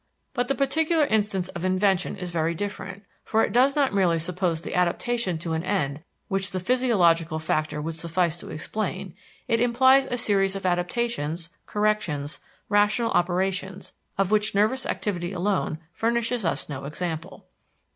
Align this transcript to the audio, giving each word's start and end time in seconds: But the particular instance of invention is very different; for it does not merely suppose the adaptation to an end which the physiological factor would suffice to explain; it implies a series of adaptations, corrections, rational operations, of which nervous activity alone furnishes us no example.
But 0.33 0.47
the 0.47 0.55
particular 0.55 1.05
instance 1.05 1.49
of 1.49 1.63
invention 1.63 2.15
is 2.17 2.31
very 2.31 2.55
different; 2.55 3.03
for 3.23 3.43
it 3.43 3.51
does 3.53 3.75
not 3.75 3.93
merely 3.93 4.17
suppose 4.17 4.59
the 4.63 4.73
adaptation 4.73 5.37
to 5.37 5.53
an 5.53 5.63
end 5.63 6.01
which 6.27 6.49
the 6.49 6.59
physiological 6.59 7.37
factor 7.37 7.79
would 7.79 7.93
suffice 7.93 8.35
to 8.37 8.49
explain; 8.49 9.13
it 9.47 9.59
implies 9.59 10.07
a 10.07 10.17
series 10.17 10.55
of 10.55 10.65
adaptations, 10.65 11.51
corrections, 11.67 12.39
rational 12.67 13.11
operations, 13.11 13.93
of 14.17 14.31
which 14.31 14.55
nervous 14.55 14.87
activity 14.87 15.33
alone 15.33 15.77
furnishes 15.93 16.45
us 16.45 16.67
no 16.67 16.85
example. 16.85 17.45